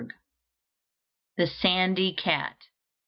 THE 1.37 1.45
SANDY 1.45 2.13
CAT. 2.15 2.57